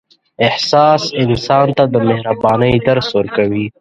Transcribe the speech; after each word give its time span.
احساس 0.47 1.03
انسان 1.23 1.67
ته 1.77 1.83
د 1.93 1.95
مهربانۍ 2.09 2.73
درس 2.87 3.07
ورکوي. 3.17 3.65